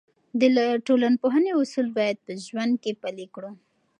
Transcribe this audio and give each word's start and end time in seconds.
د 0.39 0.43
ټولنپوهنې 0.87 1.51
اصول 1.61 1.87
باید 1.97 2.17
په 2.25 2.31
ژوند 2.45 2.73
کې 2.83 2.91
پلي 3.01 3.25
کړو. 3.35 3.51